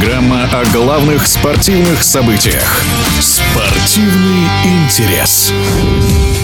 [0.00, 2.82] Программа о главных спортивных событиях.
[3.20, 5.52] Спортивный интерес.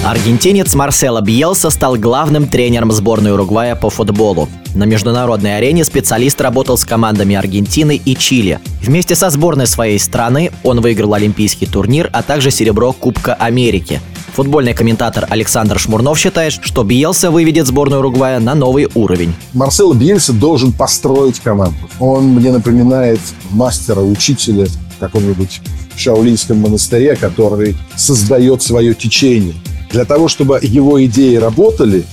[0.05, 4.51] Аргентинец Марсело Бьелса стал главным тренером сборной Уругвая по футболу.
[4.75, 8.61] На международной арене специалист работал с командами Аргентины и Чили.
[8.83, 14.03] Вместе со сборной своей страны он выиграл олимпийский турнир, а также серебро Кубка Америки.
[14.37, 19.35] Футбольный комментатор Александр Шмурнов считает, что Бьелса выведет сборную Уругвая на новый уровень.
[19.55, 21.79] Марсело Бьельса должен построить команду.
[22.01, 23.19] Он мне напоминает
[23.53, 25.63] мастера, учителя в каком-нибудь
[25.97, 29.55] шаулинском монастыре, который создает свое течение.
[29.91, 32.05] Для того, чтобы его идеи работали,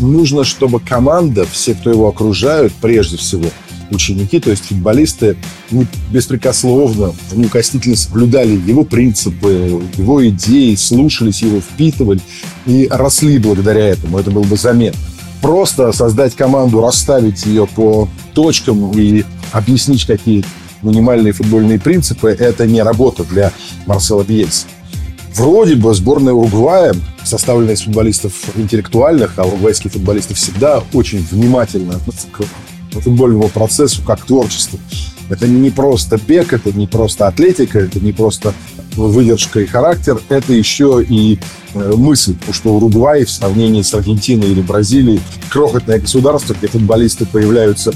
[0.00, 3.46] нужно, чтобы команда, все, кто его окружают, прежде всего,
[3.90, 5.36] ученики, то есть футболисты,
[6.10, 12.20] беспрекословно, неукоснительно соблюдали его принципы, его идеи, слушались его, впитывали
[12.66, 14.18] и росли благодаря этому.
[14.18, 15.00] Это был бы заметно.
[15.42, 20.44] Просто создать команду, расставить ее по точкам и объяснить какие
[20.82, 23.52] минимальные футбольные принципы, это не работа для
[23.86, 24.66] Марсела Бьельса.
[25.34, 32.28] Вроде бы сборная Уругвая, составленная из футболистов интеллектуальных, а уругвайские футболисты всегда очень внимательно относятся
[32.28, 32.44] к
[33.00, 34.78] футбольному процессу как творчеству.
[35.30, 38.52] Это не просто бег, это не просто атлетика, это не просто
[38.94, 41.38] выдержка и характер, это еще и
[41.74, 47.92] э, мысль, что Уругвай в сравнении с Аргентиной или Бразилией крохотное государство, где футболисты появляются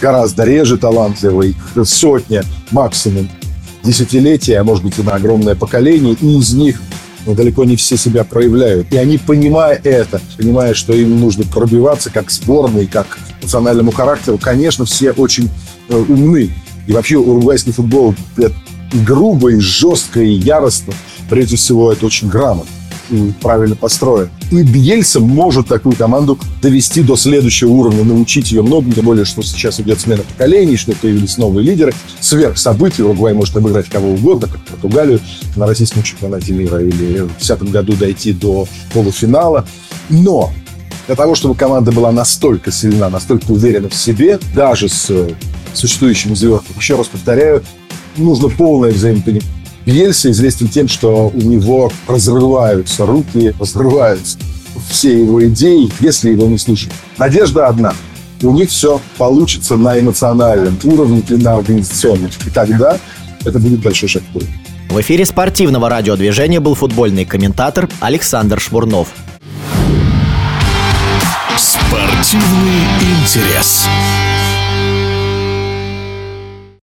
[0.00, 3.28] гораздо реже талантливые, сотня максимум
[3.84, 6.80] десятилетия, а может быть и на огромное поколение, и из них
[7.26, 8.92] но далеко не все себя проявляют.
[8.92, 14.84] И они, понимая это, понимая, что им нужно пробиваться как сборной, как национальному характеру, конечно,
[14.84, 15.48] все очень
[15.88, 16.50] э, умны.
[16.86, 18.14] И вообще уругвайский футбол
[18.92, 20.92] грубо и жестко яростно.
[21.28, 22.70] Прежде всего, это очень грамотно
[23.40, 24.30] правильно построен.
[24.50, 29.42] И Бьельса может такую команду довести до следующего уровня, научить ее много, тем более, что
[29.42, 31.94] сейчас идет смена поколений, что появились новые лидеры.
[32.20, 35.20] Сверх событий Уругвай может обыграть кого угодно, как Португалию
[35.56, 39.66] на российском чемпионате мира или в 2010 году дойти до полуфинала.
[40.08, 40.52] Но
[41.06, 45.10] для того, чтобы команда была настолько сильна, настолько уверена в себе, даже с
[45.74, 47.62] существующими звездами, еще раз повторяю,
[48.16, 49.42] нужно полное взаимопонимание
[49.86, 54.38] Бьельса известен тем, что у него разрываются руки, разрываются
[54.88, 56.90] все его идеи, если его не слушать.
[57.18, 57.94] Надежда одна.
[58.42, 62.30] У них все получится на эмоциональном уровне и на организационном.
[62.46, 62.98] И тогда
[63.44, 64.48] это будет большой шаг вперед.
[64.90, 69.08] В эфире спортивного радиодвижения был футбольный комментатор Александр Шмурнов.
[71.56, 73.86] Спортивный интерес.